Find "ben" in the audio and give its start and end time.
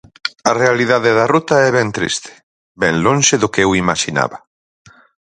1.77-1.89, 2.81-2.95